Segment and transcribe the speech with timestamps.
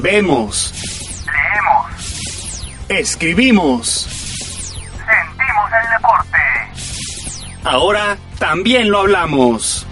[0.00, 0.72] Vemos.
[1.26, 2.68] Leemos.
[2.88, 4.06] Escribimos.
[4.80, 6.38] Sentimos el deporte.
[7.64, 9.86] Ahora también lo hablamos.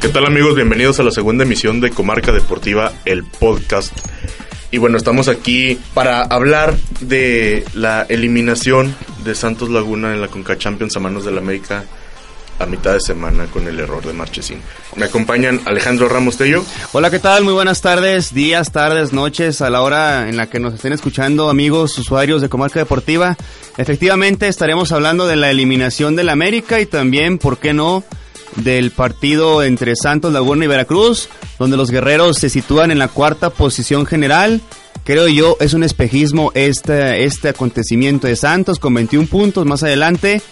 [0.00, 0.56] ¿Qué tal amigos?
[0.56, 3.96] Bienvenidos a la segunda emisión de Comarca Deportiva, el podcast.
[4.72, 10.58] Y bueno, estamos aquí para hablar de la eliminación de Santos Laguna en la Conca
[10.58, 11.84] Champions a manos del América
[12.58, 14.60] a mitad de semana con el error de Marchesín.
[14.96, 16.64] Me acompañan Alejandro Ramos Tello.
[16.92, 17.44] Hola, ¿qué tal?
[17.44, 21.50] Muy buenas tardes, días, tardes, noches, a la hora en la que nos estén escuchando,
[21.50, 23.36] amigos, usuarios de Comarca Deportiva.
[23.76, 28.04] Efectivamente, estaremos hablando de la eliminación del América y también, ¿por qué no?,
[28.56, 33.50] del partido entre Santos Laguna y Veracruz, donde los guerreros se sitúan en la cuarta
[33.50, 34.60] posición general.
[35.04, 40.42] Creo yo es un espejismo este, este acontecimiento de Santos con 21 puntos más adelante.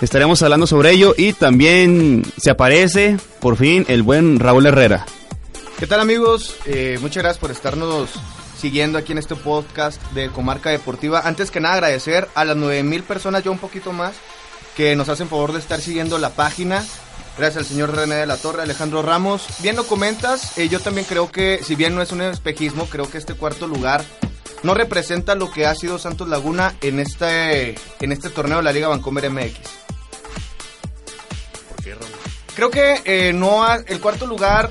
[0.00, 5.04] Estaremos hablando sobre ello y también se aparece por fin el buen Raúl Herrera.
[5.78, 6.56] ¿Qué tal amigos?
[6.64, 8.08] Eh, muchas gracias por estarnos
[8.58, 11.20] siguiendo aquí en este podcast de Comarca Deportiva.
[11.26, 14.14] Antes que nada agradecer a las 9000 personas, yo un poquito más,
[14.74, 16.82] que nos hacen favor de estar siguiendo la página.
[17.36, 19.46] Gracias al señor René de la Torre, Alejandro Ramos.
[19.58, 23.10] Bien lo comentas, eh, yo también creo que, si bien no es un espejismo, creo
[23.10, 24.02] que este cuarto lugar
[24.62, 28.72] no representa lo que ha sido Santos Laguna en este, en este torneo de la
[28.72, 29.54] Liga Bancomer MX.
[31.68, 31.96] ¿Por qué?
[32.54, 34.70] Creo que eh, no ha- el cuarto lugar,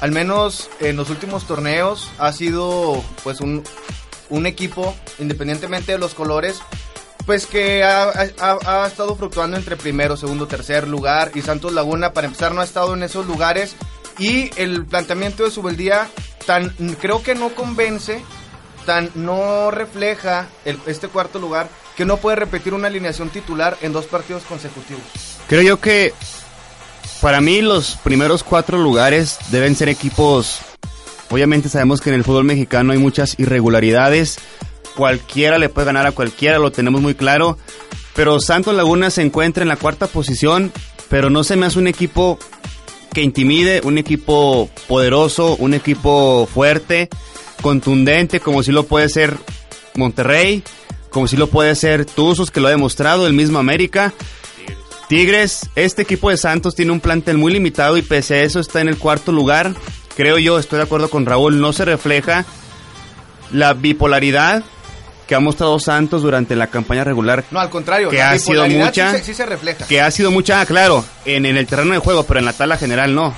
[0.00, 3.62] al menos en los últimos torneos, ha sido pues un,
[4.28, 6.60] un equipo, independientemente de los colores,
[7.26, 8.04] pues que ha,
[8.40, 11.30] ha- ha estado fluctuando entre primero, segundo, tercer lugar.
[11.34, 13.74] Y Santos Laguna, para empezar, no ha estado en esos lugares.
[14.18, 16.08] Y el planteamiento de Subeldía
[16.46, 16.70] tan
[17.00, 18.22] creo que no convence,
[18.86, 23.92] tan no refleja el- este cuarto lugar, que no puede repetir una alineación titular en
[23.92, 25.02] dos partidos consecutivos.
[25.48, 26.12] Creo yo que
[27.20, 30.60] para mí los primeros cuatro lugares deben ser equipos.
[31.30, 34.38] Obviamente sabemos que en el fútbol mexicano hay muchas irregularidades.
[34.96, 37.58] Cualquiera le puede ganar a cualquiera, lo tenemos muy claro.
[38.14, 40.72] Pero Santos Laguna se encuentra en la cuarta posición,
[41.08, 42.38] pero no se me hace un equipo
[43.12, 47.08] que intimide, un equipo poderoso, un equipo fuerte,
[47.60, 49.36] contundente, como si lo puede ser
[49.94, 50.62] Monterrey,
[51.10, 54.12] como si lo puede ser Tuzos, que lo ha demostrado, el mismo América.
[55.08, 58.80] Tigres, este equipo de Santos tiene un plantel muy limitado y pese a eso está
[58.80, 59.74] en el cuarto lugar.
[60.16, 62.44] Creo yo, estoy de acuerdo con Raúl, no se refleja
[63.50, 64.62] la bipolaridad
[65.26, 68.66] que ha mostrado Santos durante la campaña regular, No, al contrario, Que la ha sido
[68.68, 69.12] mucha.
[69.12, 69.86] Sí se, sí se refleja.
[69.86, 72.52] que ha sido mucha, ah, claro, en, en el terreno de juego, pero en la
[72.52, 73.34] tabla general no.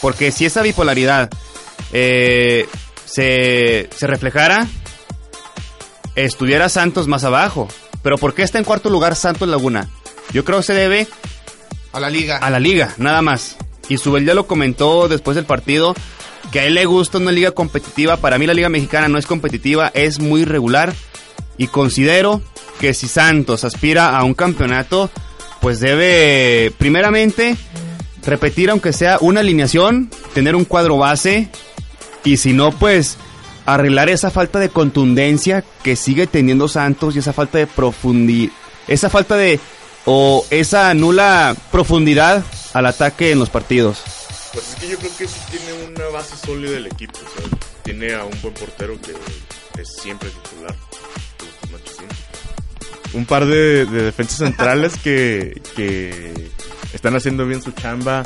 [0.00, 1.30] Porque si esa bipolaridad
[1.92, 2.66] eh,
[3.04, 4.66] se, se reflejara,
[6.14, 7.68] estuviera Santos más abajo.
[8.02, 9.88] Pero ¿por qué está en cuarto lugar Santos Laguna?
[10.32, 11.08] Yo creo que se debe
[11.92, 12.36] A la liga.
[12.38, 13.56] a la liga, nada más.
[13.88, 15.94] Y Subel ya lo comentó después del partido,
[16.52, 18.16] que a él le gusta una liga competitiva.
[18.16, 20.94] Para mí la liga mexicana no es competitiva, es muy regular.
[21.56, 22.42] Y considero
[22.80, 25.10] que si Santos aspira a un campeonato,
[25.60, 27.56] pues debe primeramente
[28.26, 31.48] repetir aunque sea una alineación, tener un cuadro base
[32.24, 33.16] y si no, pues
[33.66, 38.52] arreglar esa falta de contundencia que sigue teniendo Santos y esa falta de profundidad,
[38.88, 39.60] esa falta de
[40.06, 44.02] o esa nula profundidad al ataque en los partidos.
[44.52, 47.18] Pues es que yo creo que sí tiene una base sólida el equipo.
[47.18, 50.74] o sea, tiene a un buen portero que es siempre titular.
[53.14, 56.50] Un par de, de defensas centrales que, que
[56.92, 58.24] están haciendo bien su chamba.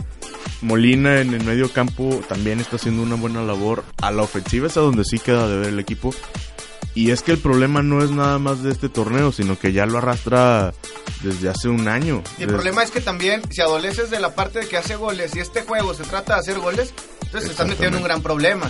[0.63, 3.85] Molina en el medio campo también está haciendo una buena labor.
[4.03, 6.15] A la ofensiva es a donde sí queda de ver el equipo.
[6.95, 9.87] Y es que el problema no es nada más de este torneo, sino que ya
[9.87, 10.73] lo arrastra
[11.23, 12.23] desde hace un año.
[12.39, 14.97] Y el Desde- problema es que también, si adoleces de la parte de que hace
[14.97, 18.09] goles y este juego se trata de hacer goles, entonces se están metiendo en un
[18.09, 18.69] gran problema.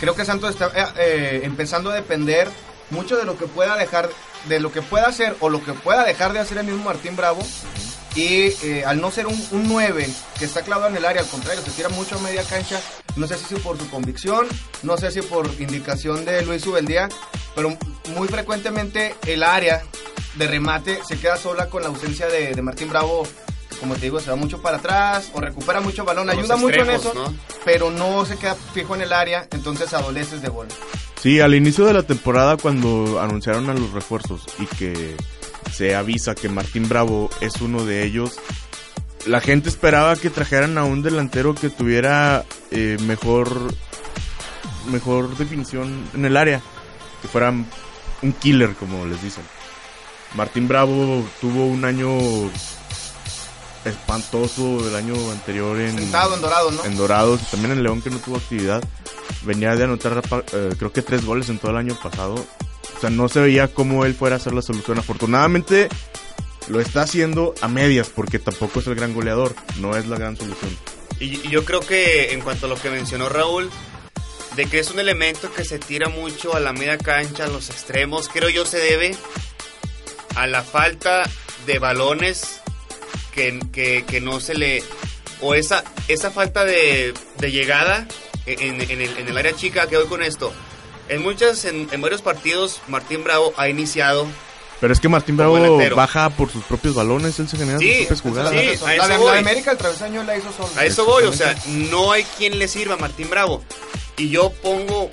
[0.00, 2.48] Creo que Santos está eh, eh, empezando a depender
[2.90, 4.10] mucho de lo que pueda dejar,
[4.48, 7.16] de lo que pueda hacer o lo que pueda dejar de hacer el mismo Martín
[7.16, 7.42] Bravo.
[8.14, 10.06] Y eh, al no ser un, un 9
[10.38, 12.80] que está clavado en el área, al contrario, se tira mucho a media cancha.
[13.16, 14.46] No sé si por su convicción,
[14.82, 17.08] no sé si por indicación de Luis Ubeldía,
[17.54, 17.76] pero
[18.14, 19.82] muy frecuentemente el área
[20.34, 23.26] de remate se queda sola con la ausencia de, de Martín Bravo.
[23.80, 26.26] Como te digo, se va mucho para atrás o recupera mucho balón.
[26.26, 27.34] Los Ayuda mucho en eso, ¿no?
[27.64, 30.68] pero no se queda fijo en el área, entonces adoleces de gol.
[31.22, 35.16] Sí, al inicio de la temporada cuando anunciaron a los refuerzos y que
[35.72, 38.40] se avisa que Martín Bravo es uno de ellos,
[39.26, 43.72] la gente esperaba que trajeran a un delantero que tuviera eh, mejor
[44.90, 46.60] mejor definición en el área,
[47.20, 49.44] que fuera un killer como les dicen.
[50.34, 52.10] Martín Bravo tuvo un año
[53.84, 56.84] espantoso el año anterior en, Sentado en Dorado, ¿no?
[56.84, 58.82] en Dorados, también en León que no tuvo actividad.
[59.42, 62.34] Venía de anotar eh, creo que tres goles en todo el año pasado.
[62.34, 64.98] O sea, no se veía cómo él fuera a ser la solución.
[64.98, 65.88] Afortunadamente
[66.68, 70.36] lo está haciendo a medias porque tampoco es el gran goleador, no es la gran
[70.36, 70.70] solución.
[71.18, 73.68] Y, yo creo que en cuanto a lo que mencionó Raúl,
[74.56, 77.70] de que es un elemento que se tira mucho a la media cancha, a los
[77.70, 79.16] extremos, creo yo se debe
[80.36, 81.22] a la falta
[81.66, 82.60] de balones
[83.34, 84.82] que, que- que no se le...
[85.40, 88.06] o esa, esa falta de, de llegada
[88.46, 90.52] en, en el, en el área chica que voy con esto.
[91.08, 94.26] En muchas, en, en varios partidos, Martín Bravo ha iniciado
[94.80, 95.58] Pero es que Martín Bravo
[95.94, 98.50] baja por sus propios balones, él se genera Sí, sus propias jugadas.
[98.52, 98.56] sí.
[98.56, 99.32] a la, eso de, la voy.
[99.32, 100.68] de América, el travesaño la hizo solo.
[100.76, 103.62] A eso voy, o sea, no hay quien le sirva a Martín Bravo.
[104.16, 105.10] Y yo pongo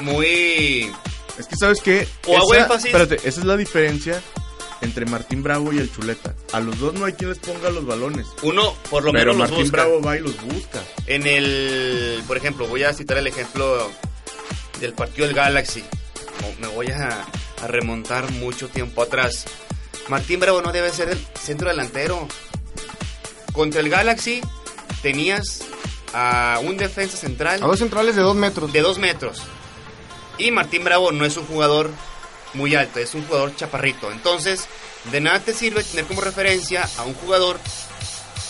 [0.00, 0.90] muy...
[1.38, 2.06] Es que, ¿sabes qué?
[2.26, 2.86] O hago Esa- énfasis.
[2.86, 4.20] Espérate, esa es la diferencia
[4.82, 6.34] entre Martín Bravo y el Chuleta.
[6.52, 8.26] A los dos no hay quien les ponga los balones.
[8.42, 9.76] Uno, por lo Pero menos los Martín busca.
[9.76, 10.82] Bravo va y los busca.
[11.06, 12.22] En el...
[12.26, 13.90] Por ejemplo, voy a citar el ejemplo
[14.80, 15.84] del partido del Galaxy.
[16.60, 17.26] Me voy a,
[17.62, 19.44] a remontar mucho tiempo atrás.
[20.08, 22.26] Martín Bravo no debe ser el centro delantero.
[23.52, 24.40] Contra el Galaxy
[25.02, 25.62] tenías
[26.12, 28.72] a un defensa central A dos centrales de dos metros.
[28.72, 29.42] de dos metros.
[30.38, 31.90] Y Martín Bravo no es un jugador
[32.54, 34.10] muy alto, es un jugador chaparrito.
[34.10, 34.66] Entonces,
[35.10, 37.58] de nada te sirve tener como referencia a un jugador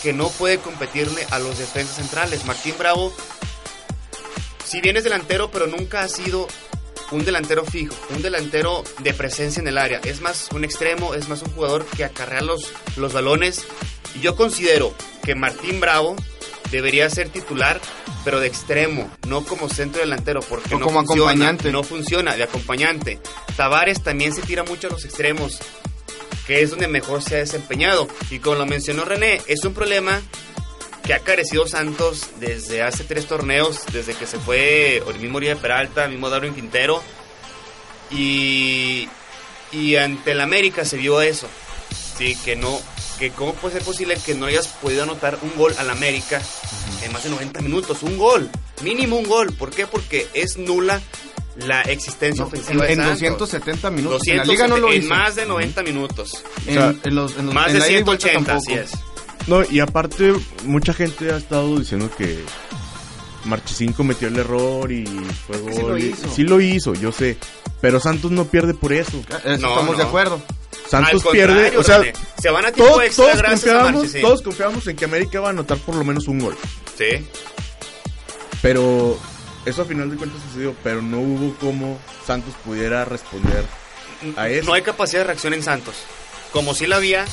[0.02, 2.44] que no puede competirle a los defensas centrales.
[2.44, 3.12] Martín Bravo,
[4.64, 6.48] si bien es delantero, pero nunca ha sido
[7.10, 10.00] un delantero fijo, un delantero de presencia en el área.
[10.04, 13.64] Es más un extremo, es más un jugador que acarrea los, los balones.
[14.14, 16.16] Y yo considero que Martín Bravo
[16.70, 17.80] debería ser titular,
[18.24, 21.72] pero de extremo, no como centro delantero, porque O no como funciona, acompañante.
[21.72, 23.20] No funciona, de acompañante.
[23.56, 25.58] Tavares también se tira mucho a los extremos,
[26.46, 28.08] que es donde mejor se ha desempeñado.
[28.30, 30.20] Y como lo mencionó René, es un problema
[31.04, 35.56] que ha carecido Santos desde hace tres torneos, desde que se fue el mismo Oribe
[35.56, 37.02] Peralta, el mismo Darwin Quintero.
[38.10, 39.08] Y,
[39.72, 41.48] y ante el América se vio eso.
[42.16, 42.80] Sí, que no,
[43.20, 46.42] que cómo puede ser posible que no hayas podido anotar un gol al América
[47.04, 48.02] en más de 90 minutos.
[48.02, 48.50] Un gol,
[48.82, 49.52] mínimo un gol.
[49.52, 49.86] ¿Por qué?
[49.86, 51.00] Porque es nula
[51.56, 53.38] la existencia No, ofensiva en, de en Santos.
[53.50, 54.18] 270 minutos.
[54.20, 55.08] 270, en la liga no lo en hizo.
[55.14, 56.32] más de 90 minutos.
[56.66, 58.52] En, O sea, en los, en los- Más en de la ida y vuelta 180,
[58.52, 58.80] tampoco.
[58.80, 59.00] así es.
[59.46, 60.34] No, y aparte,
[60.64, 62.42] mucha gente ha estado diciendo que
[63.44, 65.04] Marchesín cometió el error y
[65.46, 66.28] fue que sí gol lo y- hizo.
[66.34, 67.38] sí lo hizo, yo sé.
[67.80, 69.16] Pero Santos no pierde por eso.
[69.44, 70.42] Eh, No, estamos de acuerdo.
[70.90, 72.02] Santos pierde, o sea,
[72.40, 75.50] se van a tiempo todos, extra todos confiábamos, todos confiábamos en que América va a
[75.50, 76.56] anotar por lo menos un gol.
[76.98, 77.26] Sí.
[78.60, 79.18] Pero
[79.64, 83.64] eso a final de cuentas sucedió, pero no hubo como Santos pudiera responder
[84.36, 84.66] a eso.
[84.66, 85.94] No hay capacidad de reacción en Santos.
[86.52, 87.24] Como si la había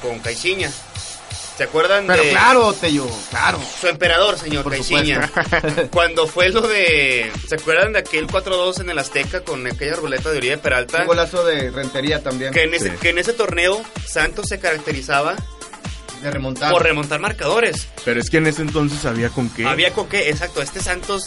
[0.00, 0.70] con Caixinha.
[1.60, 3.60] ¿Se acuerdan Pero de claro, Tello, claro.
[3.78, 5.30] su emperador, señor Por Caixinha?
[5.90, 7.30] Cuando fue lo de...
[7.46, 11.02] ¿Se acuerdan de aquel 4-2 en el Azteca con aquella ruleta de Uribe Peralta?
[11.02, 12.54] Un golazo de Rentería también.
[12.54, 12.96] Que en, ese, Sí.
[13.02, 15.36] que en ese torneo Santos se caracterizaba
[16.22, 16.72] De remontar.
[16.72, 17.88] por remontar marcadores.
[18.06, 19.66] Pero es que en ese entonces había con qué.
[19.66, 21.24] Había con qué, exacto, este Santos,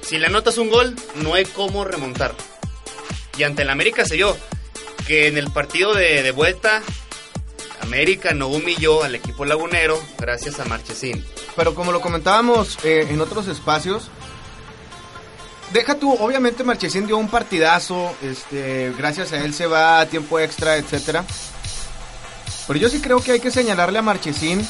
[0.00, 2.36] si le anotas un gol, no hay cómo remontar.
[3.36, 4.36] Y ante el América se vio
[5.08, 6.84] que en el partido de, de vuelta,
[7.80, 11.24] América no humilló al equipo lagunero gracias a Marchesín.
[11.56, 14.10] Pero como lo comentábamos eh, en otros espacios,
[15.72, 20.38] deja tú, obviamente Marchesín dio un partidazo, este, gracias a él se va a tiempo
[20.38, 21.24] extra, etcétera.
[22.66, 24.66] Pero yo sí creo que hay que señalarle a Marchesín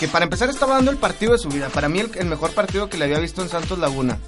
[0.00, 1.68] que para empezar estaba dando el partido de su vida.
[1.68, 4.18] Para mí el, el mejor partido que le había visto en Santos Laguna.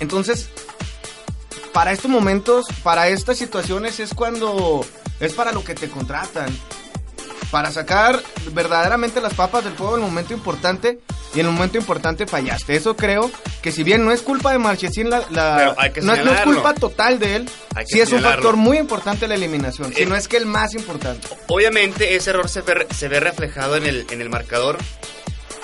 [0.00, 0.50] Entonces,
[1.72, 4.84] para estos momentos, para estas situaciones es cuando
[5.20, 6.56] es para lo que te contratan.
[7.50, 8.22] Para sacar
[8.52, 10.98] verdaderamente las papas del fuego en el momento importante
[11.34, 12.76] y en el momento importante fallaste.
[12.76, 13.30] Eso creo
[13.62, 16.52] que si bien no es culpa de Marchesín, la, la- no, es, no es señalarlo.
[16.52, 17.50] culpa total de él,
[17.86, 20.74] sí es un factor muy importante la eliminación, si Eh, no es que el más
[20.74, 21.26] importante.
[21.46, 24.76] Obviamente ese error se ve, se ve reflejado en el, en el marcador.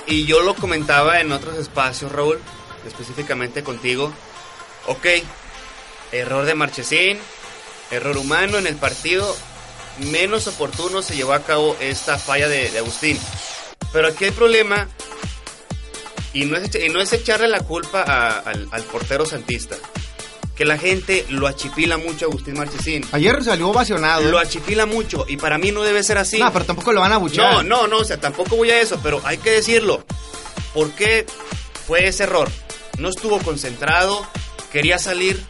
[0.06, 2.38] Y yo lo comentaba en otros espacios, Raúl,
[2.87, 4.11] específicamente contigo.
[4.87, 5.06] Ok,
[6.12, 7.18] error de Marchesín,
[7.94, 9.34] error humano en el partido.
[9.98, 13.18] Menos oportuno se llevó a cabo esta falla de, de Agustín.
[13.92, 14.88] Pero aquí el problema,
[16.32, 19.76] y no es, y no es echarle la culpa a- al, al portero santista,
[20.56, 23.04] que la gente lo achipila mucho a Agustín Marchesín.
[23.12, 24.22] Ayer salió ovacionado.
[24.30, 24.42] Lo ¿eh?
[24.44, 26.38] achipila mucho y para mí no debe ser así.
[26.38, 27.52] No, pero tampoco lo van a buchar.
[27.54, 30.04] No, no, no, o sea, tampoco voy a eso, pero hay que decirlo.
[30.72, 31.24] ¿Por qué
[31.86, 32.50] fue ese error?
[32.98, 34.26] No estuvo concentrado,
[34.72, 35.40] quería salir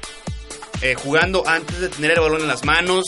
[0.85, 3.07] eh, jugando antes de tener el balón en las manos,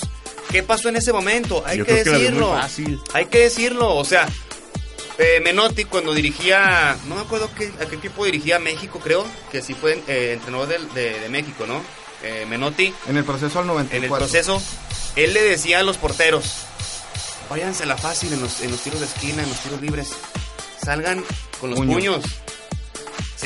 [0.50, 1.64] ¿Qué pasó en ese momento?
[1.66, 2.52] Hay Yo que creo que la vi muy decirlo.
[2.54, 3.00] fácil.
[3.14, 3.96] Hay que decirlo.
[3.96, 4.28] O sea,
[5.18, 9.60] eh, Menotti cuando dirigía, no me acuerdo qué, a qué equipo dirigía México, creo, que
[9.60, 11.82] sí fue eh, entrenador del- de, de México, ¿no?
[12.22, 13.96] Eh, Menotti, En el proceso al 94.
[13.98, 14.62] en el proceso,
[15.16, 16.44] él le decía a los porteros,
[17.50, 20.10] váyanse a la fácil en los, en los tiros de esquina, en los tiros libres.
[20.82, 21.24] Salgan
[21.60, 21.92] con los Puño.
[21.94, 22.24] puños.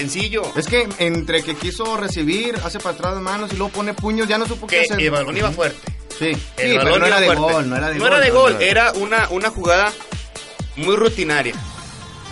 [0.00, 0.42] Sencillo.
[0.56, 4.26] Es que entre que quiso recibir, hace para atrás de manos y luego pone puños,
[4.28, 5.00] ya no supo qué Que hacer.
[5.00, 5.78] el balón iba fuerte.
[6.18, 8.12] Sí, El sí pero balón no era de gol, no era de No gol.
[8.12, 9.92] era de gol, era una, una jugada
[10.76, 11.54] muy rutinaria.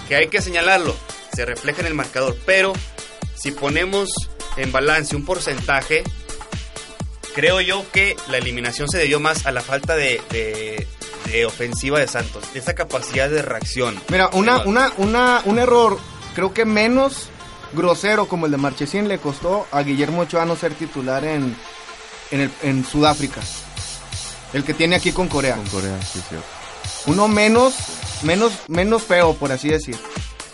[0.08, 0.94] Que hay que señalarlo.
[1.34, 2.36] Se refleja en el marcador.
[2.46, 2.72] Pero
[3.36, 4.10] si ponemos
[4.56, 6.02] en balance un porcentaje,
[7.34, 10.86] creo yo que la eliminación se debió más a la falta de, de-
[11.30, 12.52] de ofensiva de Santos.
[12.54, 14.00] De esa capacidad de reacción.
[14.08, 15.98] Mira, una, una, una, un error,
[16.34, 17.28] creo que menos
[17.72, 21.56] grosero como el de Marchesín le costó a Guillermo Ochoa no ser titular en,
[22.30, 23.40] en, el- en Sudáfrica.
[24.52, 25.56] El que tiene aquí con Corea.
[25.56, 26.36] Con Corea, sí, sí.
[27.06, 27.74] Uno menos,
[28.22, 29.96] menos, menos feo, por así decir.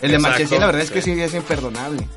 [0.03, 1.15] El de Exacto, Marchesín, la verdad es que sí.
[1.15, 2.09] sí es imperdonable.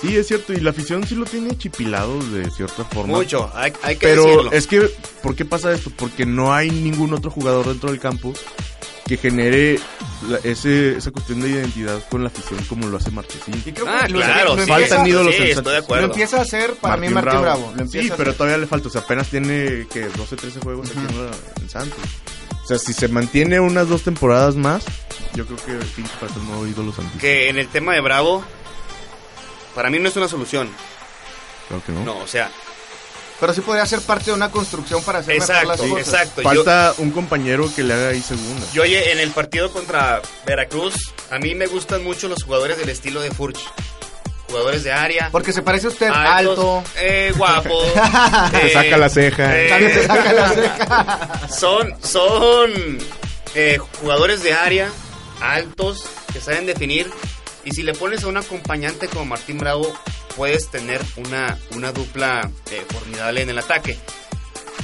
[0.00, 3.14] Sí, es cierto, y la afición sí lo tiene chipilado de cierta forma.
[3.18, 4.52] Mucho, hay, hay que Pero decirlo.
[4.52, 4.80] es que,
[5.22, 5.90] ¿por qué pasa esto?
[5.96, 8.32] Porque no hay ningún otro jugador dentro del campo
[9.06, 9.78] que genere
[10.28, 13.10] la- ese, esa cuestión de identidad con la afición como lo hace
[13.72, 16.04] creo Ah, lo- claro, lo sí, Faltan ídolos sí, estoy de Lo acuerdo.
[16.06, 17.72] empieza a hacer para mí Martín Bravo.
[17.76, 18.88] Lo empieza Sí, a pero todavía le falta.
[18.88, 21.30] O sea, apenas tiene que 12, 13 juegos aquí en, la-
[21.60, 21.98] en Santos.
[22.62, 24.84] O sea, si se mantiene unas dos temporadas más,
[25.34, 27.18] yo creo que pinta para nuevo ídolo santista.
[27.20, 28.44] Que en el tema de Bravo,
[29.74, 30.68] para mí no es una solución.
[31.68, 32.04] Creo que no.
[32.04, 32.50] No, o sea,
[33.42, 35.98] Pero sí podría ser parte de una construcción para hacer mejor exacto, las cosas.
[35.98, 36.42] exacto.
[36.42, 38.64] Yo, Falta un compañero que le haga ahí segunda.
[38.72, 40.94] yo oye, en el partido contra Veracruz,
[41.28, 43.58] a mí me gustan mucho los jugadores del estilo de Furch.
[44.46, 45.28] Jugadores de área.
[45.32, 46.84] Porque se parece a usted altos, alto.
[47.00, 47.82] eh, guapo.
[48.52, 49.58] Te eh, saca la ceja.
[49.60, 51.48] eh, También se saca la ceja.
[51.58, 52.98] son son
[53.56, 54.88] eh, jugadores de área,
[55.40, 57.10] altos, que saben definir.
[57.64, 59.92] Y si le pones a un acompañante como Martín Bravo,
[60.36, 63.98] puedes tener una, una dupla eh, formidable en el ataque.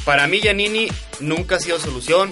[0.05, 0.89] Para mí, Giannini
[1.21, 2.31] nunca ha sido solución.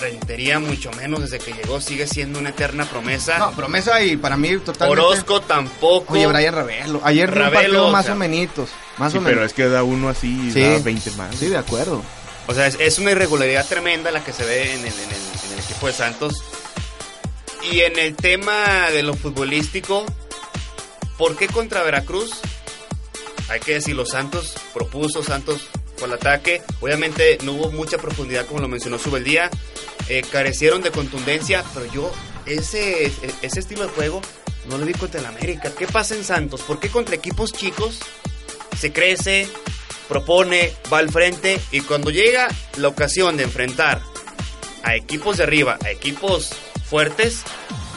[0.00, 3.38] Rentería mucho menos desde que llegó, sigue siendo una eterna promesa.
[3.38, 5.00] No, promesa y para mí totalmente.
[5.02, 6.14] Orozco tampoco.
[6.14, 7.00] Oye, Brian Ravelo.
[7.04, 8.48] Ayer un Ravelo, o más sea, o menos.
[8.98, 9.34] Más Sí, o menos.
[9.34, 10.60] pero es que da uno así y Sí.
[10.62, 11.34] da 20 más.
[11.36, 12.02] Sí, de acuerdo.
[12.48, 15.46] O sea, es, es una irregularidad tremenda la que se ve en el, en el-
[15.46, 16.42] en el equipo de Santos.
[17.70, 20.04] Y en el tema de lo futbolístico,
[21.16, 22.30] ¿por qué contra Veracruz?
[23.48, 26.62] Hay que decir, los Santos propuso, Santos fue al ataque.
[26.80, 29.50] Obviamente no hubo mucha profundidad, como lo mencionó Subeldía.
[30.08, 32.12] Eh, carecieron de contundencia, pero yo
[32.46, 33.10] ese,
[33.42, 34.20] ese estilo de juego
[34.68, 35.72] no lo vi contra el América.
[35.76, 36.62] ¿Qué pasa en Santos?
[36.62, 37.98] ¿Por qué contra equipos chicos
[38.78, 39.48] se crece,
[40.08, 44.02] propone, va al frente y cuando llega la ocasión de enfrentar
[44.82, 46.50] a equipos de arriba, a equipos
[46.98, 47.42] fuertes,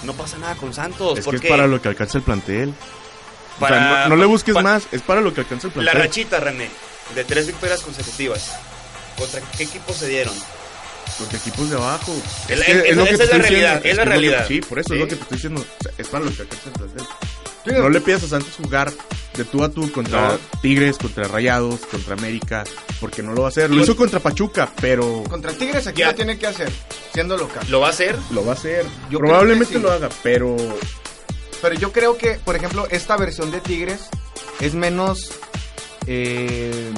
[0.06, 1.20] no pasa nada con Santos.
[1.20, 2.70] Es que porque es para lo que alcanza el plantel.
[2.70, 5.92] O sea, Para- no, no le busques más, es para lo que alcanza el La
[5.92, 6.02] plantel.
[6.02, 6.68] rachita, René,
[7.14, 8.56] de tres victorias consecutivas.
[9.16, 10.34] ¿Contra qué equipos se dieron?
[11.20, 12.12] Los equipos de abajo.
[12.50, 14.46] Es- que es- lo esa que es la realidad, es la que que- realidad.
[14.48, 14.94] sí, por eso Sí.
[14.96, 15.62] es lo que te estoy diciendo.
[15.62, 17.78] O sea, es para lo que alcanza el plantel.
[17.84, 18.92] No le pidas a Santos jugar
[19.38, 20.40] de tú a tú contra No.
[20.62, 22.64] Tigres, contra Rayados, contra América,
[23.00, 23.70] porque no lo va a hacer.
[23.70, 26.08] Lo hizo contra Pachuca, pero Contra Tigres aquí Ya.
[26.08, 26.72] lo tiene que hacer,
[27.14, 27.66] siendo local.
[27.70, 28.18] ¿Lo va a hacer?
[28.32, 28.86] lo va a hacer.
[29.10, 29.80] Yo Probablemente sí.
[29.80, 30.56] lo haga, pero
[31.62, 34.02] Pero yo creo que, por ejemplo, esta versión de Tigres
[34.60, 35.32] es menos.
[36.08, 36.92] eh,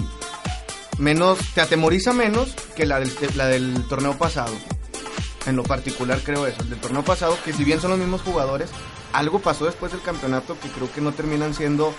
[0.98, 1.40] menos.
[1.56, 4.54] Te atemoriza menos que la del, la del torneo pasado.
[5.46, 6.62] En lo particular, creo eso.
[6.62, 8.70] El del torneo pasado, que si bien son los mismos jugadores,
[9.14, 11.94] algo pasó después del campeonato que creo que no terminan siendo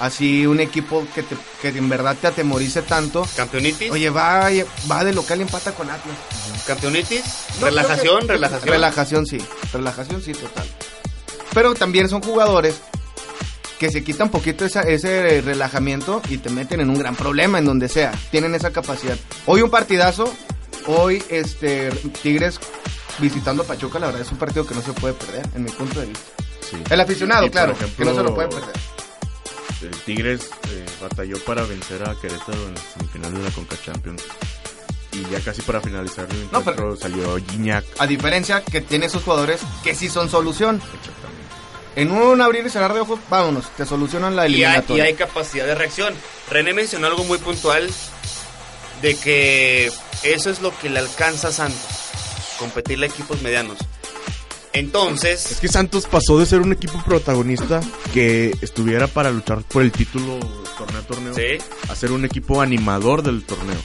[0.00, 3.26] así un equipo que, te- que en verdad te atemorice tanto.
[3.36, 3.90] ¿Campeonitis?
[3.90, 4.48] Oye, va,
[4.90, 6.16] va de local y empata con Atlas.
[6.66, 7.22] ¿Campeonitis?
[7.60, 8.20] No, ¿Relajación?
[8.20, 8.68] que- ¿Relajación?
[8.72, 9.38] Relajación, sí.
[9.72, 10.66] Relajación, sí, total.
[11.54, 12.76] Pero también son jugadores
[13.78, 17.58] que se quitan un poquito esa- ese relajamiento y te meten en un gran problema
[17.58, 18.12] en donde sea.
[18.30, 19.16] Tienen esa capacidad.
[19.46, 20.32] Hoy un partidazo.
[20.86, 21.90] Hoy, este,
[22.22, 22.58] Tigres
[23.18, 26.00] visitando Pachuca, la verdad es un partido que no se puede perder, en mi punto
[26.00, 26.24] de vista.
[26.68, 26.76] sí.
[26.90, 28.72] El aficionado, Y, claro, ejemplo, que no se lo puede perder.
[29.82, 34.22] El Tigres eh, batalló para vencer a Querétaro en la semifinal de la Conca Champions.
[35.12, 37.84] Y ya casi para finalizar el No, encuentro salió Gignac.
[37.98, 40.76] A diferencia que tiene esos jugadores que sí son solución.
[40.76, 41.42] Exactamente.
[41.96, 45.04] En un abrir y cerrar de ojos, vámonos, te solucionan la y hay, y eliminatoria.
[45.04, 46.14] hay capacidad de reacción.
[46.50, 47.90] René mencionó algo muy puntual
[49.02, 52.10] de que eso es lo que le alcanza a Santos,
[52.58, 53.78] competirle a equipos medianos.
[54.72, 57.80] Entonces, Es que Santos pasó de ser un equipo protagonista
[58.14, 60.38] que estuviera para luchar por el título
[60.78, 63.78] torneo a torneo sí, a ser un equipo animador del torneo.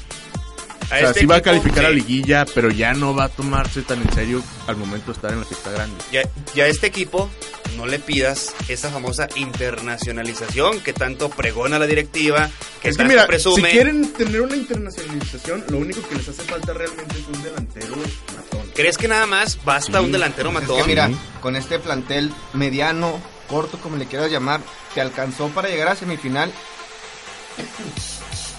[0.87, 3.81] O sea, este sí va a calificar a liguilla, pero ya no va a tomarse
[3.81, 5.95] tan en serio al momento de estar en la fiesta grande.
[6.11, 6.21] Ya,
[6.55, 7.29] ya a este equipo
[7.75, 12.49] no le pidas esa famosa internacionalización que tanto pregona la directiva,
[12.81, 13.69] que es que tanto mira, presume.
[13.69, 17.95] si quieren tener una internacionalización, lo único que les hace falta realmente es un delantero
[18.35, 18.71] matón.
[18.73, 20.05] ¿Crees que nada más basta Sí.
[20.05, 20.77] un delantero Es matón?
[20.81, 21.09] que mira,
[21.41, 24.61] con este plantel mediano, corto, como le quieras llamar,
[24.93, 26.51] te alcanzó para llegar a semifinal.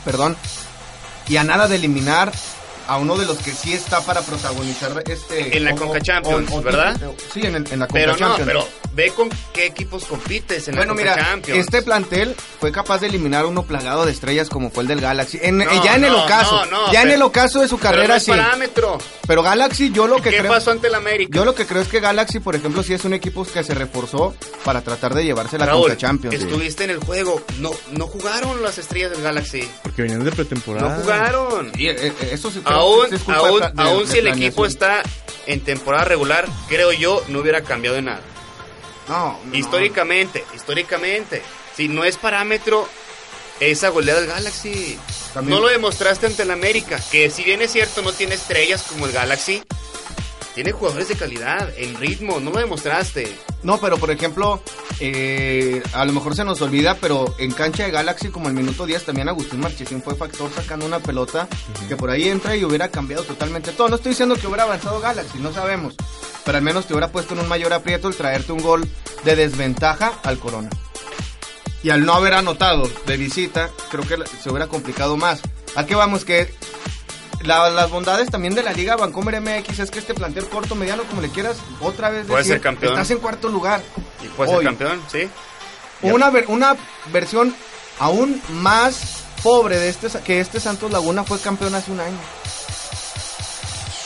[0.05, 0.37] Perdón.
[1.29, 2.33] Y a nada de eliminar
[2.89, 5.57] a uno de los que sí está para protagonizar este...
[5.57, 6.99] En la Conca Champions, ¿verdad?
[7.33, 8.47] Sí, en, el- en la Conca pero no, Champions.
[8.47, 11.61] pero ve con qué equipos compites en Bueno, la mira, Champions.
[11.61, 15.39] este plantel fue capaz de eliminar uno plagado de estrellas como fue el del Galaxy.
[15.43, 17.69] En- No, eh, ya en el no, ocaso, no, no, ya en el ocaso de
[17.69, 18.31] su Pero carrera no es sí.
[18.31, 18.99] parámetro.
[19.27, 20.51] Pero Galaxy, yo lo que ¿Qué creo...
[20.51, 21.31] pasó ante el América?
[21.37, 23.75] Yo lo que creo es que Galaxy, por ejemplo, sí es un equipo que se
[23.75, 26.35] reforzó para tratar de llevarse la Raúl, Conca Champions.
[26.35, 27.43] estuviste en el juego.
[27.59, 29.69] No, no jugaron las estrellas del Galaxy.
[29.83, 30.97] Porque venían de pretemporada.
[30.97, 31.71] No jugaron.
[31.77, 34.67] Y, eh, eh, eso sí creo Aún, aún, de de- aún de si el equipo
[34.67, 35.03] está
[35.47, 38.21] en temporada regular, creo yo, no hubiera cambiado en nada.
[39.09, 41.43] No, no, Históricamente, históricamente.
[41.77, 42.87] Si no es parámetro,
[43.61, 44.99] esa goleada del Galaxy.
[45.33, 48.83] También- No lo demostraste ante el América, que si bien es cierto no tiene estrellas
[48.89, 49.63] como el Galaxy,
[50.55, 53.33] tiene jugadores de calidad, en ritmo, no lo demostraste.
[53.63, 54.61] No, pero por ejemplo,
[55.01, 58.87] eh, a lo mejor se nos olvida, pero en cancha de Galaxy, como el minuto
[58.87, 61.49] 10, también Agustín Marchesín fue factor sacando una pelota
[61.89, 63.89] que por ahí entra y hubiera cambiado totalmente todo.
[63.89, 65.95] No estoy diciendo que hubiera avanzado Galaxy, no sabemos.
[66.45, 68.89] Pero al menos te hubiera puesto en un mayor aprieto el traerte un gol
[69.25, 70.71] de desventaja al Corona.
[71.83, 75.41] Y al no haber anotado de visita, creo que se hubiera complicado más.
[75.77, 76.25] ¿A qué vamos?
[76.25, 76.53] Que
[77.43, 81.05] la- las bondades también de la Liga Vancomer MX es que este plantel corto, mediano,
[81.05, 82.93] como le quieras, otra vez Puede decir, ser campeón.
[82.95, 83.83] estás en cuarto lugar.
[84.23, 85.29] Y puede ser campeón, ¿sí?
[86.03, 86.77] Una, ver- una
[87.13, 87.55] versión
[87.99, 92.19] aún más pobre de este, que este Santos Laguna fue campeón hace un año.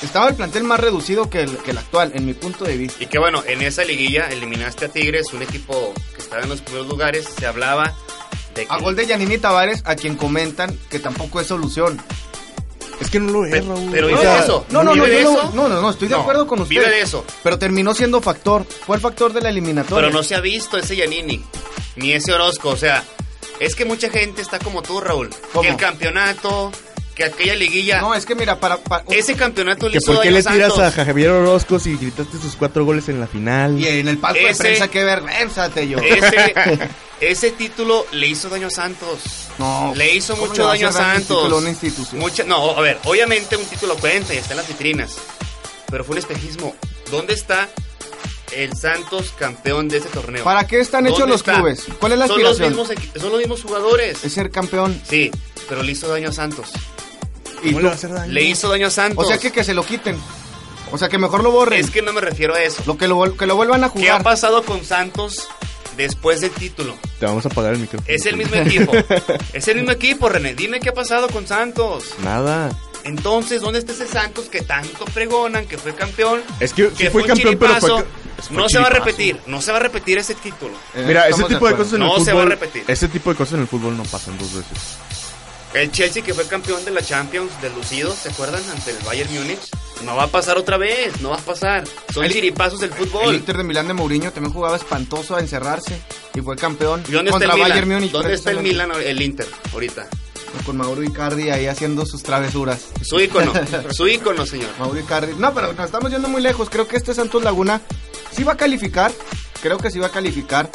[0.02, 3.02] Estaba el plantel más reducido que el, que el actual, en mi punto de vista.
[3.02, 6.60] Y que bueno, en esa liguilla eliminaste a Tigres, un equipo que estaba en los
[6.60, 7.94] primeros lugares, se hablaba
[8.54, 8.72] de que...
[8.72, 12.02] A gol de Yanini Tavares, a quien comentan que tampoco es solución.
[13.02, 13.88] Es que no lo es, Raúl.
[13.90, 14.66] pero O vive sea, de eso.
[14.70, 15.50] No, no, no, ¿Vive eso?
[15.54, 16.70] no, no, no, estoy de No, acuerdo con usted.
[16.76, 17.24] vive de eso.
[17.42, 18.64] Pero terminó siendo factor.
[18.64, 20.06] Fue el factor de la eliminatoria.
[20.08, 21.44] Pero no se ha visto ese Yanini,
[21.96, 22.70] ni ese Orozco.
[22.70, 23.02] O sea,
[23.60, 25.30] es que mucha gente está como tú, Raúl.
[25.52, 25.62] ¿Cómo?
[25.62, 26.70] Que el campeonato,
[27.14, 28.78] que aquella liguilla, No, es que mira, para...
[28.78, 31.06] para- ese campeonato le Que hizo por qué le tiras a Santos.
[31.06, 33.78] Javier Orozco si gritaste sus cuatro goles en la final.
[33.78, 35.98] Y en el palco Ese- de prensa, qué vergüenza, te yo.
[35.98, 36.54] Ese,
[37.20, 39.20] ese título le hizo daño a Santos.
[39.58, 41.36] No, Le hizo ¿cómo mucho le va a daño a Santos.
[41.38, 42.20] título a una institución?
[42.20, 45.16] Mucha- no, a ver, obviamente un título cuenta y está en las vitrinas.
[45.90, 46.74] Pero fue un espejismo.
[47.10, 47.68] ¿Dónde está
[48.56, 50.44] el Santos campeón de ese torneo?
[50.44, 51.54] ¿Para qué están hechos ¿Dónde los está?
[51.56, 51.84] clubes?
[51.98, 52.86] ¿Cuál es la son los, aspiración?
[52.88, 54.24] mismos, equi- son los mismos jugadores.
[54.24, 55.00] Es ser campeón.
[55.08, 55.30] Sí,
[55.68, 56.70] pero le hizo daño a Santos.
[57.62, 58.32] Y ¿Cómo tú- le va a hacer daño?
[58.32, 59.24] Le hizo daño a Santos.
[59.24, 60.16] O sea que que se lo quiten.
[60.90, 61.80] O sea que mejor lo borren.
[61.80, 62.82] Es que no me refiero a eso.
[62.86, 64.22] Lo que lo, que lo vuelvan a ¿Qué ha jugar.
[64.22, 65.48] pasado con Santos
[65.96, 66.94] después del título?
[67.18, 68.12] Te vamos a apagar el micrófono.
[68.14, 68.92] Es el mismo equipo.
[69.54, 70.54] es el mismo equipo, René.
[70.54, 72.04] Dime qué ha pasado con Santos.
[72.22, 72.70] Nada.
[73.04, 76.40] Entonces, ¿dónde está ese Santos que tanto pregonan, que fue campeón?
[76.60, 78.04] Es que, que sí fue un campeón, pero fue, fue
[78.50, 80.74] no se va a repetir, no se va a repetir ese título.
[80.94, 82.24] Eh, Mira, ese tipo de cosas en No el fútbol.
[82.26, 82.84] se va a repetir.
[82.88, 84.78] Ese tipo de cosas en el fútbol no pasan dos veces.
[85.74, 88.62] El Chelsea que fue campeón de la Champions del Lucido, ¿se acuerdan?
[88.74, 89.58] Ante el Bayern Múnich.
[90.04, 91.84] No va a pasar otra vez, no va a pasar.
[92.12, 93.34] Son El- chiripazos del El fútbol.
[93.34, 95.98] Inter de Milán de Mourinho también jugaba espantoso a encerrarse
[96.34, 97.68] y fue campeón ¿Y dónde está el Milan?
[97.70, 98.10] Bayern Múnich.
[98.12, 98.58] ¿Dónde está el.
[98.60, 100.08] Milan, el Inter, ahorita?
[100.66, 102.88] Con Mauro Icardi ahí haciendo sus travesuras.
[103.02, 103.50] Su ícono,
[103.92, 104.68] su ícono, señor.
[104.78, 105.32] Mauro Icardi.
[105.38, 106.68] No, pero nos estamos yendo muy lejos.
[106.68, 107.80] Creo que este Santos Laguna
[108.34, 109.12] sí va a calificar.
[109.62, 110.70] Creo que sí va a calificar.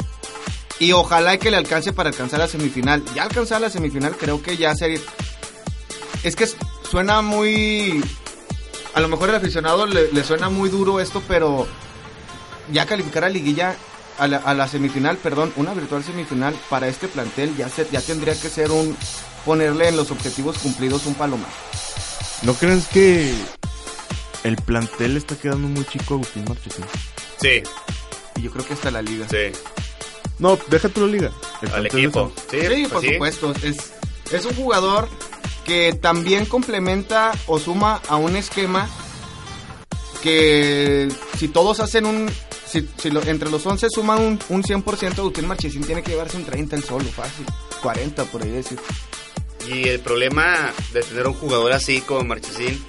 [0.80, 3.04] Y ojalá que le alcance para alcanzar la semifinal.
[3.14, 5.00] Ya alcanzar la semifinal creo que ya sería...
[6.22, 6.48] Es que
[6.88, 8.02] suena muy...
[8.94, 11.66] A lo mejor el aficionado le, suena muy duro esto, pero
[12.72, 13.76] ya calificar a liguilla,
[14.18, 18.00] a la, a la semifinal, perdón, una virtual semifinal para este plantel ya, se, ya
[18.00, 18.96] tendría que ser un...
[19.44, 21.48] Ponerle en los objetivos cumplidos un palomar.
[22.42, 23.34] ¿No crees que
[24.44, 26.84] el plantel está quedando muy chico Agustín Marchesín?
[27.40, 27.62] Sí,
[28.36, 29.26] Y yo creo que hasta la liga.
[29.28, 29.52] sí.
[30.38, 31.30] No, déjate la liga.
[31.62, 32.32] El Al equipo.
[32.50, 33.12] Sí, Sí, pues por sí.
[33.14, 33.52] supuesto.
[33.64, 33.76] Es,
[34.32, 35.08] es un jugador
[35.64, 38.88] que también complementa o suma a un esquema
[40.22, 42.30] que si todos hacen un...
[42.66, 46.36] Si, si lo- entre los 11 suman un, un 100%, Agustín Marchesín tiene que llevarse
[46.36, 47.46] un 30 el solo, fácil.
[47.82, 48.78] 40 por ahí decir.
[49.66, 52.80] Y el problema de tener un jugador así como Marchesín,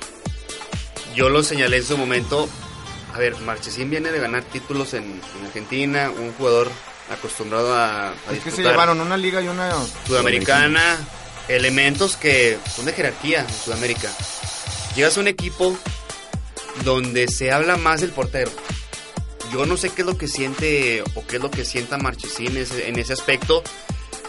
[1.15, 2.47] yo lo señalé en su momento.
[3.19, 6.71] A ver, Marchesín viene de ganar títulos en, en Argentina, un jugador
[7.11, 9.73] acostumbrado a, a Es que se llevaron una liga y una...
[10.07, 10.97] Sudamericana,
[11.49, 14.09] elementos que son de jerarquía en Sudamérica.
[14.95, 15.77] Llegas a un equipo
[16.85, 18.51] donde se habla más del portero.
[19.51, 22.55] Yo no sé qué es lo que siente o qué es lo que sienta Marchesín
[22.55, 23.63] en ese aspecto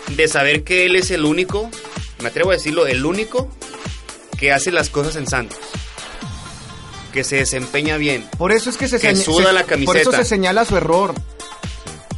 [0.09, 1.71] de saber que él es el único,
[2.23, 3.49] me atrevo a decirlo, el único
[4.37, 5.61] que hace las cosas en Santos.
[7.13, 8.29] Que se desempeña bien.
[8.39, 9.87] Por eso es que se, Que suda se- la camiseta.
[9.87, 11.15] Por eso se señala su error.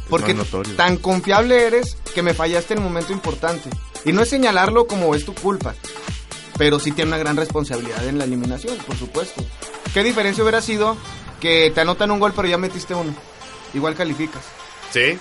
[0.09, 0.35] Porque
[0.77, 3.69] tan confiable eres que me fallaste en un momento importante.
[4.05, 5.73] Y no es señalarlo como es tu culpa.
[6.57, 9.43] Pero sí tiene una gran responsabilidad en la eliminación, por supuesto.
[9.93, 10.95] ¿Qué diferencia hubiera sido
[11.39, 13.15] que te anotan un gol pero ya metiste uno?
[13.73, 14.43] Igual calificas.
[14.91, 15.17] Sí.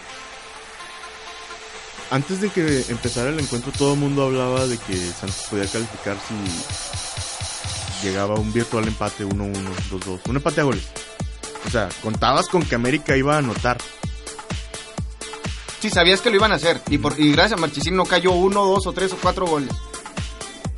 [2.11, 6.17] Antes de que empezara el encuentro, todo el mundo hablaba de que Santos podía calificar
[6.29, 6.35] si
[8.03, 9.53] llegaba a un virtual empate 1-1,
[9.91, 10.21] 2-2.
[10.29, 10.85] Un empate a goles.
[11.67, 13.79] O sea, contabas con que América iba a anotar.
[15.81, 16.81] Sí, sabías que lo iban a hacer.
[16.91, 19.71] Y, por, y gracias a Marchesín no cayó uno, dos o tres o cuatro goles.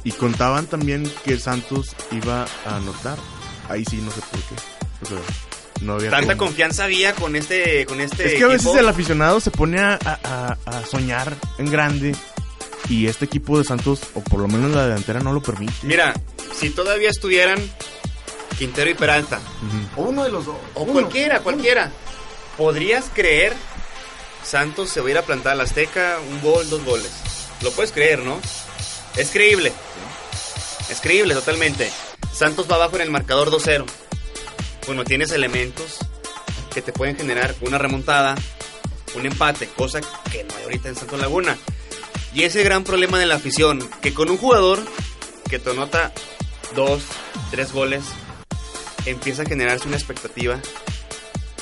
[0.03, 3.19] Y contaban también que Santos iba a anotar.
[3.69, 4.55] Ahí sí, no sé por qué.
[5.03, 5.19] O sea,
[5.83, 6.47] no había Tanta cómo.
[6.49, 9.99] confianza había con este, con este Es que a veces el aficionado se pone a,
[10.05, 10.19] a-
[10.67, 12.15] a- a soñar en grande.
[12.89, 15.73] Y este equipo de Santos, o por lo menos la delantera, no lo permite.
[15.85, 16.13] Mira,
[16.59, 17.59] si todavía estuvieran
[18.59, 19.40] Quintero y Peralta,
[19.97, 20.03] Ujú.
[20.03, 20.57] O uno de los dos.
[20.75, 20.93] o Uno.
[20.93, 21.90] cualquiera, cualquiera,
[22.57, 23.53] ¿podrías creer
[24.45, 27.11] Santos se va a ir a plantar al Azteca un gol, dos goles?
[27.62, 28.38] Lo puedes creer, ¿no?
[29.17, 29.73] Es creíble.
[30.90, 31.90] Es creíble totalmente.
[32.33, 33.87] Santos va abajo en el marcador 2-0.
[34.87, 35.99] Bueno, tienes elementos
[36.75, 38.35] que te pueden generar una remontada,
[39.14, 41.57] un empate, cosa que no hay ahorita en Santos Laguna.
[42.35, 44.81] Y ese gran problema de la afición, que con un jugador
[45.49, 46.12] que te anota
[46.75, 47.03] dos,
[47.51, 48.03] tres goles,
[49.07, 50.59] empieza a generarse una expectativa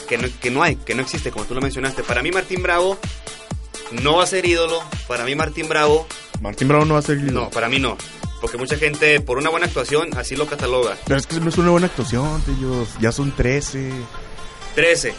[0.09, 2.03] que no, que no hay, que no existe, como tú lo mencionaste.
[2.03, 2.99] Para mí Martín Bravo
[3.91, 4.83] no va a ser ídolo.
[5.09, 6.07] Para mí Martín Bravo,
[6.41, 7.33] Martín Bravo no va a ser líder.
[7.33, 7.97] no, para mí no.
[8.41, 10.97] Porque mucha gente, por una buena actuación, así lo cataloga.
[11.07, 12.89] Pero es que no es una buena actuación, ellos.
[13.01, 13.93] Ya son 13.
[14.75, 15.15] 13.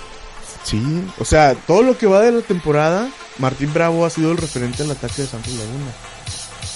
[0.66, 0.82] Sí.
[1.20, 4.84] O sea, todo lo que va de la temporada, Martín Bravo ha sido el referente
[4.84, 5.92] al ataque de Santos Laguna.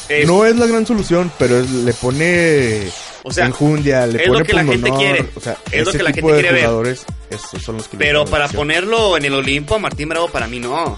[0.08, 2.90] Es- no es la gran solución, pero le pone
[3.28, 5.30] O sea, enjundia, le es pone lo que la gente quiere.
[5.36, 6.62] O sea, Es lo que la gente quiere ver.
[6.62, 10.30] jugadores, esos son los que le Pero para ponerlo en el Olimpo a Martín Bravo,
[10.30, 10.98] para mí no.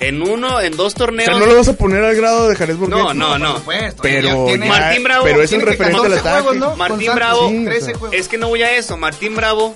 [0.00, 1.28] En uno, en dos O torneos.
[1.28, 3.00] sea, no lo vas a poner al grado de Jarez Borghetti.
[3.02, 3.56] No, no, no.
[3.56, 4.02] Supuesto.
[4.02, 6.42] Pero, tiene- Martín Bravo pero es el referente al 14 ataque.
[6.42, 6.76] juegos, ¿no?
[6.76, 7.48] Martín Santos, Bravo.
[7.48, 7.98] sí, Sí, 13 o sea.
[7.98, 8.16] juegos.
[8.16, 8.96] Es que no voy a eso.
[8.96, 9.74] Martín Bravo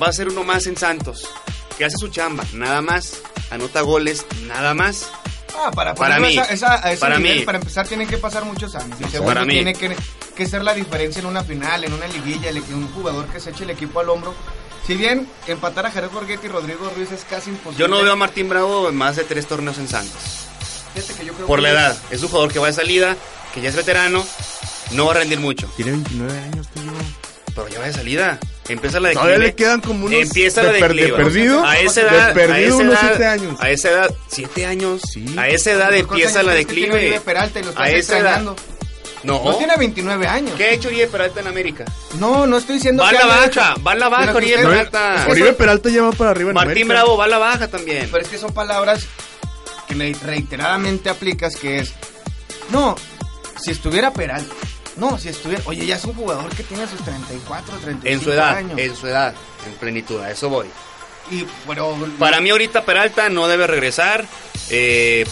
[0.00, 1.28] va a ser uno más en Santos.
[1.76, 3.20] Que hace su chamba, nada más.
[3.50, 5.08] Anota goles, nada más.
[5.58, 7.44] Ah, para, Para mí, a esa- esa- a ese para nivel, mí.
[7.44, 8.96] para empezar, tienen que pasar muchos años.
[9.00, 9.52] Y para segundo, mí.
[9.54, 9.96] tiene que,
[10.36, 13.50] que ser la diferencia en una final, en una liguilla, el- un jugador que se
[13.50, 14.34] eche el equipo al hombro.
[14.86, 17.78] Si bien empatar a Jerez Borghetti y Rodrigo Ruiz es casi imposible.
[17.80, 20.46] Yo no veo a Martín Bravo en más de tres torneos en Santos.
[20.94, 21.96] Fíjate que yo creo Por que- la edad.
[22.10, 23.16] Es un jugador que va de salida,
[23.52, 24.24] que ya es veterano.
[24.92, 25.66] No va a rendir mucho.
[25.76, 26.82] Tiene 29 años, tío.
[27.54, 28.38] Pero ya va de salida.
[28.68, 29.48] Empieza la Todavía declive.
[29.50, 31.16] le quedan como unos Empieza de, la per- de declive.
[31.24, 31.64] perdido.
[31.64, 32.30] A esa de edad.
[32.30, 33.60] a perdido esa unos edad- 7 años.
[33.60, 35.02] A esa edad, 7 años.
[35.12, 35.26] Sí.
[35.38, 36.94] A esa edad ¿Cuántos empieza la declive.
[36.94, 38.40] Oribe Peralta y lo estás A esa edad.
[38.42, 38.56] No.
[39.24, 40.52] No tiene 29 años.
[40.56, 41.84] ¿Qué ha hecho Oribe Peralta en América?
[42.20, 43.82] No, no estoy diciendo Va a que la haya baja, hecho.
[43.82, 45.26] va a la baja, Oribe Peralta.
[45.28, 46.88] Oribe Peralta ya va para arriba en Martín América.
[46.94, 48.08] Bravo va a la baja también.
[48.10, 49.04] Pero es que son palabras
[49.88, 51.92] que me reiteradamente aplicas que es,
[52.70, 52.94] no,
[53.60, 54.54] si estuviera Peralta,
[54.96, 58.32] no, si estuviera, oye, ya es un jugador que tiene sus 34, 35 En su
[58.32, 58.78] edad, años.
[58.78, 59.34] en su edad,
[59.66, 60.66] en plenitud, a eso voy.
[61.30, 64.24] Y, pero, Para mí ahorita Peralta no debe regresar
[64.70, 65.24] eh,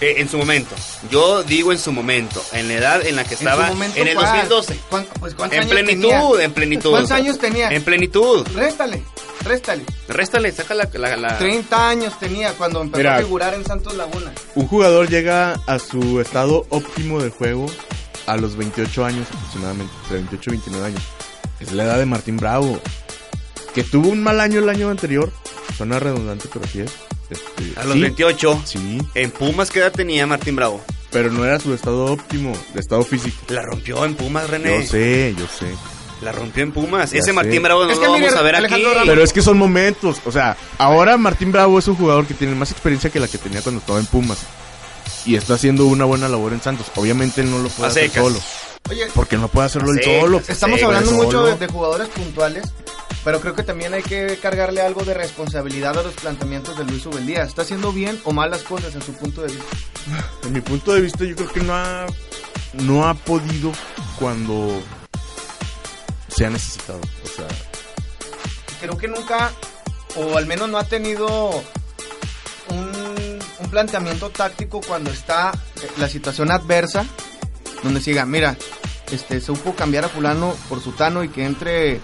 [0.00, 0.74] eh, en su momento.
[1.10, 3.98] Yo digo en su momento, en la edad en la que ¿en su estaba momento
[3.98, 4.26] en el cuál?
[4.48, 4.78] 2012.
[4.90, 6.44] ¿Cuán- pues, ¿cuántos En años plenitud, tenía?
[6.44, 6.90] en plenitud.
[6.90, 7.70] ¿Cuántos años tenía?
[7.70, 8.46] En plenitud.
[8.54, 9.02] Réstale,
[9.44, 9.84] réstale.
[10.08, 10.88] Réstale, saca la...
[10.92, 13.16] la- la- 30 años tenía cuando empezó Mira.
[13.16, 14.30] a figurar en Santos Laguna.
[14.54, 17.66] Un jugador llega a su estado óptimo del juego
[18.26, 21.02] a los 28 años aproximadamente, entre 28 y 29 años.
[21.60, 22.80] Es la edad de Martín Bravo.
[23.74, 25.32] Que tuvo un mal año el año anterior.
[25.76, 26.92] Suena redundante, pero así es.
[27.30, 28.62] Este, A los sí, 28.
[28.64, 30.82] Sí, En Pumas, ¿qué edad tenía Martín Bravo?
[31.10, 33.36] pero no era su estado óptimo, de estado físico.
[33.48, 34.82] La rompió en Pumas, René.
[34.82, 35.66] Yo sé, yo sé.
[36.22, 37.12] La rompió en Pumas.
[37.12, 37.32] Ya Ese sé.
[37.32, 38.98] Martín Bravo no Es lo que vamos a ver Alejandro aquí.
[38.98, 40.16] Ramos- Pero es que son momentos.
[40.24, 43.38] O sea, ahora Martín Bravo es un jugador que tiene más experiencia que la que
[43.38, 44.38] tenía cuando estaba en Pumas.
[45.24, 46.86] Y está haciendo una buena labor en Santos.
[46.96, 48.38] Obviamente él no lo puede hacer solo.
[48.90, 50.42] Oye, Porque no puede hacerlo él solo.
[50.46, 52.64] Estamos Sí, hablando mucho de, de jugadores puntuales,
[53.24, 57.06] pero creo que también hay que cargarle algo de responsabilidad a los planteamientos de Luis
[57.06, 57.42] Ubeldía.
[57.44, 59.64] ¿Está haciendo bien o mal las cosas en su punto de vista?
[60.44, 62.04] En mi punto de vista, yo creo que no ha,
[62.74, 63.72] no ha podido
[64.18, 64.82] cuando
[66.28, 67.00] se ha necesitado.
[67.24, 67.46] O sea,
[68.80, 69.50] Creo que nunca,
[70.16, 71.62] o al menos no ha tenido
[73.64, 75.52] un, planteamiento táctico cuando está
[75.98, 77.04] la situación adversa,
[77.82, 78.56] donde se diga, mira,
[79.10, 82.00] este, supo cambiar a fulano por sutano y que entre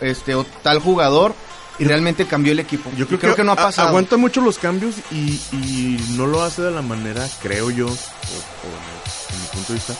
[0.00, 1.34] este o tal jugador
[1.78, 2.90] y realmente cambió el equipo.
[2.96, 3.88] Yo creo, que, no ha pasado.
[3.88, 7.90] aguanta mucho los cambios y, y no lo hace de la manera, creo yo, o,
[7.90, 9.94] o en mi punto de vista,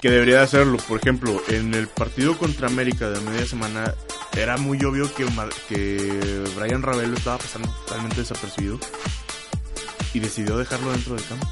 [0.00, 0.76] que debería de hacerlo.
[0.88, 3.94] Por ejemplo, en el partido contra América de media semana
[4.36, 5.26] era muy obvio que,
[5.68, 8.78] que Brian Ravelo estaba pasando totalmente desapercibido
[10.14, 11.48] y decidió dejarlo dentro del campo.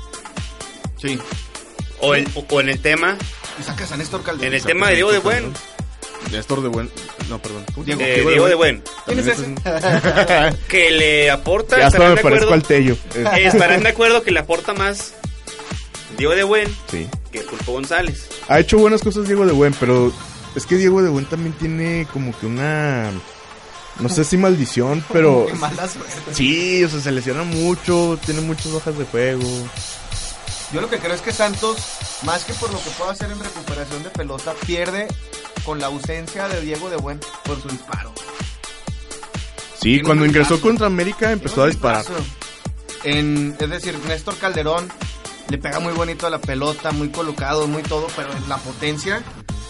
[1.00, 1.18] Sí.
[2.00, 3.16] O, el- o- o en el tema,
[3.58, 4.48] Y sacas a Néstor Calderón.
[4.48, 5.52] en el tema de Diego de Buen.
[6.30, 6.90] Néstor de Buen.
[7.28, 7.64] No, perdón.
[7.86, 8.82] Eh, Diego de Buen.
[9.06, 9.54] ¿Quién es ese?
[10.68, 11.78] Que le aporta.
[11.78, 12.96] Ya hasta me de parezco acuerdo- al Tello.
[13.14, 15.14] Eh, Estarán de acuerdo que le aporta más
[16.18, 17.06] Diego de Buen Sí.
[17.32, 18.28] que Pulpo González.
[18.48, 20.12] Ha hecho buenas cosas Diego de Buen, pero
[20.54, 23.10] es que Diego de Buen también tiene como que una...
[23.98, 25.46] No sé si maldición, pero...
[25.46, 26.34] Qué mala suerte.
[26.34, 29.48] Sí, o sea, se lesiona mucho, tiene muchas hojas de juego.
[30.72, 31.76] Yo lo que creo es que Santos,
[32.22, 35.08] más que por lo que pueda hacer en recuperación de pelota, pierde
[35.64, 38.12] con la ausencia de Diego de Buen por su disparo.
[39.80, 40.62] Sí, cuando ingresó brazo.
[40.62, 42.04] contra América empezó a disparar.
[43.02, 44.88] En, es decir, Néstor Calderón
[45.48, 49.22] le pega muy bonito a la pelota, muy colocado, muy todo, pero en la potencia.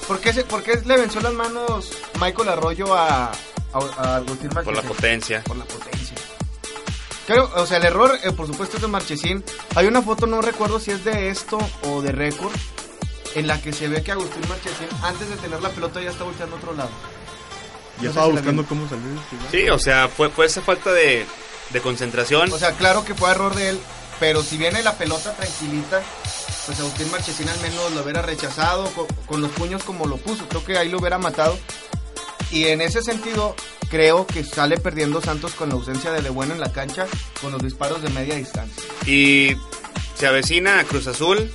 [0.08, 3.30] ¿Por qué, se- por qué le venció las manos Michael Arroyo a,
[3.72, 4.88] a, Agustín Por la Marchesín?
[4.96, 5.42] potencia.
[5.44, 6.16] Por la potencia.
[7.26, 9.44] Creo, o sea, el error, eh, por supuesto, es de Marchesín.
[9.76, 12.52] Hay una foto, no recuerdo si es de esto o de récord,
[13.36, 16.24] en la que se ve que Agustín Marchesín, antes de tener la pelota, ya está
[16.24, 16.90] volteando a otro lado.
[17.98, 19.04] Ya No estaba buscando cómo salir.
[19.50, 21.24] Sí, o sea, fue, fue esa falta de,
[21.70, 22.52] de concentración.
[22.52, 23.80] O sea, claro que fue error de él,
[24.18, 26.02] pero si viene la pelota tranquilita,
[26.66, 30.48] pues Agustín Marchesín al menos lo hubiera rechazado co- con, los puños como lo puso.
[30.48, 31.56] Creo que ahí lo hubiera matado.
[32.50, 33.54] Y en ese sentido,
[33.90, 37.06] creo que sale perdiendo Santos con la ausencia de De Bueno en la cancha,
[37.40, 38.82] con los disparos de media distancia.
[39.06, 39.56] Y
[40.14, 41.50] se avecina a Cruz Azul,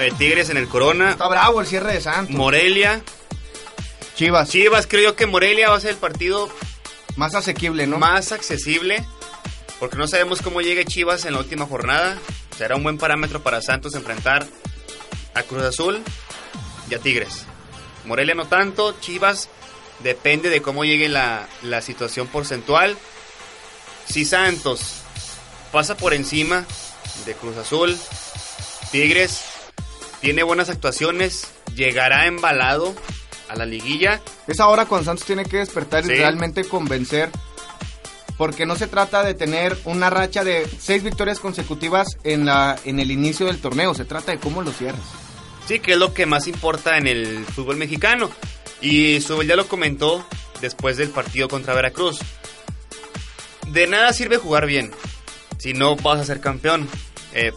[0.00, 2.34] eh, Tigres en el Corona, Está bravo el cierre de Santos.
[2.34, 3.02] Morelia.
[4.14, 6.48] Chivas, Chivas, creo yo que Morelia va a ser el partido
[7.16, 7.98] más asequible, ¿no?
[7.98, 9.04] más accesible,
[9.80, 12.16] porque no sabemos cómo llegue Chivas en la última jornada.
[12.56, 14.46] Será un buen parámetro para Santos enfrentar
[15.34, 16.00] a Cruz Azul
[16.88, 17.46] y a Tigres.
[18.06, 19.48] Morelia no tanto, Chivas
[20.00, 22.96] depende de cómo llegue la, la situación porcentual.
[24.06, 25.02] Si Santos
[25.72, 26.64] pasa por encima
[27.26, 27.96] de Cruz Azul,
[28.90, 29.44] Tigres
[30.20, 32.94] tiene buenas actuaciones, llegará embalado
[33.48, 34.20] a la liguilla.
[34.46, 37.30] Es ahora cuando Santos tiene que despertar y realmente convencer.
[38.36, 42.98] Porque no se trata de tener una racha de seis victorias consecutivas en, la, en
[42.98, 43.94] el inicio del torneo.
[43.94, 45.04] Se trata de cómo lo cierras.
[45.66, 48.30] Sí, que es lo que más importa en el fútbol mexicano.
[48.80, 50.26] Y Subel ya lo comentó
[50.60, 52.18] después del partido contra Veracruz.
[53.68, 54.90] De nada sirve jugar bien
[55.58, 56.88] si no vas a ser campeón.
[57.32, 57.52] Eh,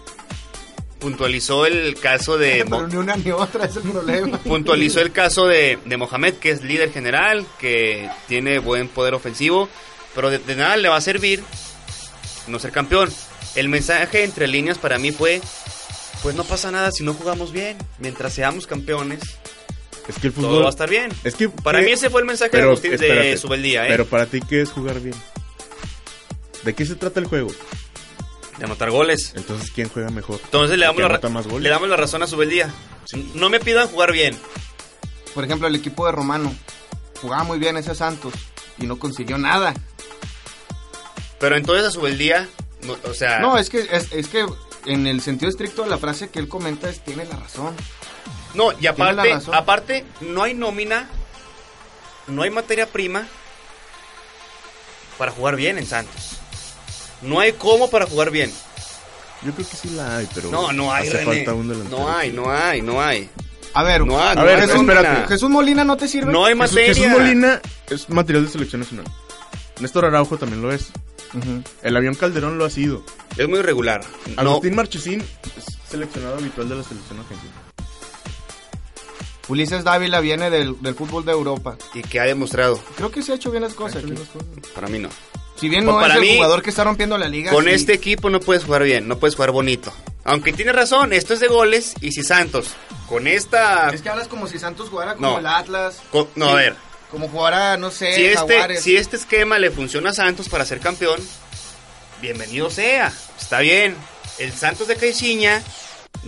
[1.00, 2.66] puntualizó el caso de...
[2.68, 4.38] Pero ni una ni otra es el problema.
[4.44, 9.70] puntualizó el caso de, de Mohamed, que es líder general, que tiene buen poder ofensivo,
[10.16, 11.44] pero de, de nada le va a servir
[12.48, 13.10] no ser campeón.
[13.56, 15.42] El mensaje entre líneas para mí fue,
[16.24, 19.20] pues no pasa nada si no jugamos bien, mientras seamos campeones,
[20.08, 20.64] Es que el todo fútbol...
[20.64, 21.12] va a estar bien.
[21.24, 21.50] Es que...
[21.50, 21.86] Para ¿qué?
[21.86, 23.90] mí ese fue el mensaje Pero, de, Agustín- de espérate, Subeldía, ¿eh?
[23.90, 25.16] Pero para ti, ¿qué es jugar bien?
[26.64, 27.50] ¿De qué se trata el juego?
[28.58, 29.34] de anotar goles.
[29.36, 30.40] Entonces, ¿quién juega mejor?
[30.44, 31.62] Entonces le damos, la, más goles.
[31.62, 32.74] le damos la razón a Subeldía.
[33.36, 34.36] No me pidan jugar bien.
[35.36, 36.52] Por ejemplo, el equipo de Romano
[37.22, 38.34] jugaba muy bien ese Santos
[38.80, 39.76] y no consiguió nada.
[41.40, 42.50] Pero entonces a Subeldía,
[42.82, 43.40] no, o sea...
[43.40, 44.44] No, es que, es, es que
[44.88, 47.76] en el sentido estricto de la frase que él comenta es tiene la razón.
[48.54, 49.54] No, y aparte, razón.
[49.56, 51.08] aparte, no hay nómina,
[52.28, 53.28] no hay materia prima
[55.18, 56.38] para jugar bien en Santos.
[57.22, 58.52] No hay cómo para jugar bien.
[59.44, 60.50] Yo creo que sí la hay, pero...
[60.50, 61.36] No, no hay, Hace René.
[61.38, 61.98] falta un delantero.
[62.00, 63.30] No hay, no hay, no hay.
[63.74, 65.28] A ver, No hay, A no ver, hay Jesús, espérate.
[65.28, 66.32] Jesús Molina no te sirve.
[66.32, 66.94] No hay Jesús, materia.
[66.96, 69.06] Jesús Molina es material de selección nacional.
[69.80, 70.88] Néstor Araujo también lo es.
[71.34, 71.62] Ujú.
[71.84, 73.04] El avión Calderón lo ha sido.
[73.38, 74.02] Es muy irregular.
[74.36, 75.22] No, Agustín Marchesín
[75.58, 77.54] es seleccionado habitual de la selección argentina.
[79.50, 81.78] Ulises Dávila viene del, del fútbol de Europa.
[81.94, 82.82] y que ha demostrado.
[82.98, 84.14] Creo que se ha hecho bien las cosas aquí.
[84.76, 85.10] Para mí no.
[85.60, 87.52] Si bien Pues no para es el mí, jugador que está rompiendo la liga.
[87.52, 87.72] Con sí.
[87.72, 89.94] este equipo no puedes jugar bien, no puedes jugar bonito.
[90.26, 92.72] Aunque tiene razón, esto es de goles y si Santos
[93.08, 95.40] con esta Es que hablas como si Santos jugara como No.
[95.40, 96.02] el Atlas.
[96.12, 96.76] co- no, a ver,
[97.10, 98.84] Como jugara, no sé, si este, Jaguares.
[98.84, 101.20] si este esquema le funciona a Santos para ser campeón,
[102.22, 103.12] bienvenido sea.
[103.40, 103.96] Está bien.
[104.40, 105.62] El Santos de Caixinha,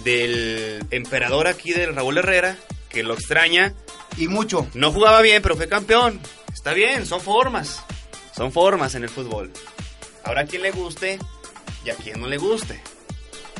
[0.04, 2.58] del emperador aquí del Raúl Herrera,
[2.90, 3.74] que lo extraña,
[4.18, 4.68] Y mucho.
[4.74, 6.20] no jugaba bien, pero fue campeón.
[6.54, 7.84] Está bien, son formas.
[8.36, 9.52] Son formas en el fútbol.
[10.24, 11.20] Habrá quien le guste
[11.86, 12.82] y a quien no le guste.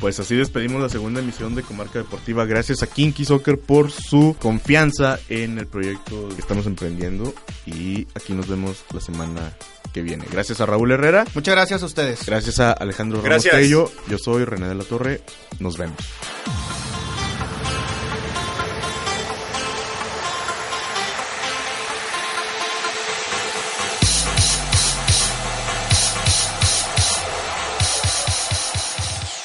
[0.00, 2.46] Pues así despedimos la segunda emisión de Comarca Deportiva.
[2.46, 7.34] Gracias a Kinky Soccer por su confianza en el proyecto que estamos emprendiendo.
[7.66, 9.54] Y aquí nos vemos la semana
[9.92, 10.24] que viene.
[10.30, 11.26] Gracias a Raúl Herrera.
[11.34, 12.24] Muchas gracias a ustedes.
[12.24, 13.54] Gracias a Alejandro Ramos Gracias.
[13.54, 13.90] Tello.
[14.08, 15.20] Yo soy René de la Torre.
[15.58, 15.98] Nos vemos.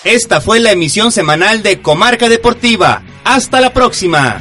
[0.06, 3.02] Esta fue la emisión semanal de Comarca Deportiva.
[3.24, 4.40] Hasta la próxima.